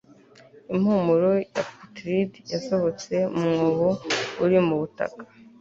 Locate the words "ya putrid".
1.55-2.31